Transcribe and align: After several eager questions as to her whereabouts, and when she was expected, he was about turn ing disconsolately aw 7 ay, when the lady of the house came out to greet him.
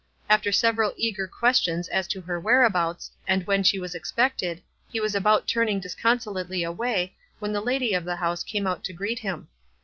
After 0.27 0.51
several 0.51 0.95
eager 0.97 1.27
questions 1.27 1.87
as 1.87 2.07
to 2.07 2.21
her 2.21 2.39
whereabouts, 2.39 3.11
and 3.27 3.45
when 3.45 3.61
she 3.61 3.77
was 3.77 3.93
expected, 3.93 4.59
he 4.91 4.99
was 4.99 5.13
about 5.13 5.47
turn 5.47 5.69
ing 5.69 5.79
disconsolately 5.79 6.65
aw 6.65 6.73
7 6.73 6.87
ay, 6.87 7.11
when 7.37 7.53
the 7.53 7.61
lady 7.61 7.93
of 7.93 8.03
the 8.03 8.15
house 8.15 8.43
came 8.43 8.65
out 8.65 8.83
to 8.85 8.93
greet 8.93 9.19
him. 9.19 9.47